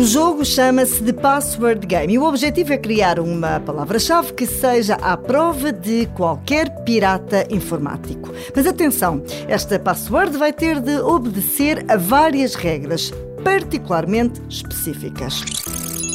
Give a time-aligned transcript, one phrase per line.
[0.00, 4.94] O jogo chama-se The Password Game e o objetivo é criar uma palavra-chave que seja
[4.94, 8.32] à prova de qualquer pirata informático.
[8.56, 13.12] Mas atenção, esta password vai ter de obedecer a várias regras,
[13.44, 15.42] particularmente específicas.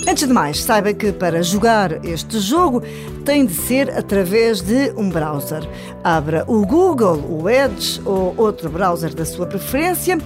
[0.09, 2.81] Antes de mais, saiba que para jogar este jogo
[3.23, 5.61] tem de ser através de um browser.
[6.04, 10.17] Abra o Google, o Edge ou outro browser da sua preferência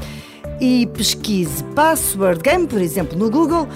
[0.60, 3.68] e pesquise Password Game, por exemplo, no Google,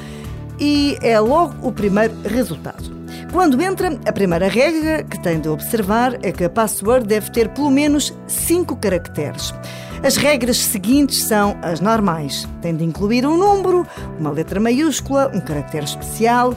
[0.60, 2.94] e é logo o primeiro resultado.
[3.32, 7.50] Quando entra, a primeira regra que tem de observar é que a password deve ter
[7.50, 9.54] pelo menos 5 caracteres.
[10.04, 12.48] As regras seguintes são as normais.
[12.62, 13.88] Tem de incluir um número,
[14.20, 16.54] uma letra maiúscula, um caractere especial.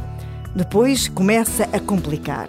[0.55, 2.49] Depois começa a complicar.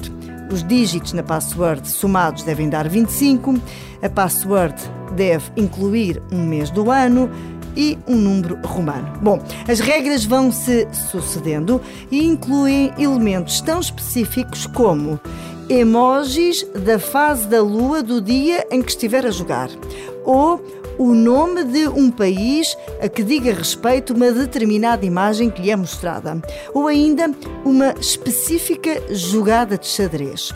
[0.51, 3.55] Os dígitos na password somados devem dar 25.
[4.01, 4.75] A password
[5.15, 7.29] deve incluir um mês do ano
[7.77, 9.13] e um número romano.
[9.21, 11.79] Bom, as regras vão se sucedendo
[12.11, 15.19] e incluem elementos tão específicos como
[15.69, 19.69] emojis da fase da lua do dia em que estiver a jogar
[20.25, 20.61] ou
[20.97, 25.75] o nome de um país a que diga respeito uma determinada imagem que lhe é
[25.75, 26.41] mostrada,
[26.73, 27.31] ou ainda
[27.63, 30.51] uma específica jogada de xadrez.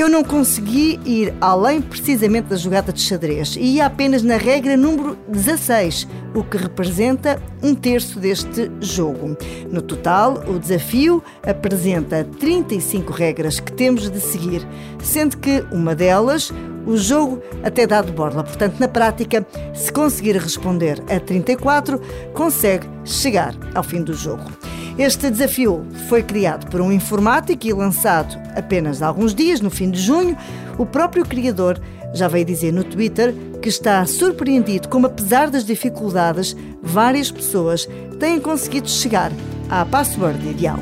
[0.00, 4.74] Eu não consegui ir além precisamente da jogada de xadrez e ia apenas na regra
[4.74, 9.36] número 16, o que representa um terço deste jogo.
[9.70, 14.66] No total, o desafio apresenta 35 regras que temos de seguir,
[15.02, 16.50] sendo que uma delas,
[16.86, 18.42] o jogo até dá de borla.
[18.42, 22.00] Portanto, na prática, se conseguir responder a 34,
[22.32, 24.50] consegue chegar ao fim do jogo.
[24.98, 29.90] Este desafio foi criado por um informático e lançado apenas há alguns dias, no fim
[29.90, 30.36] de junho.
[30.78, 31.80] O próprio criador
[32.12, 38.40] já veio dizer no Twitter que está surpreendido como, apesar das dificuldades, várias pessoas têm
[38.40, 39.32] conseguido chegar
[39.68, 40.78] à password ideal.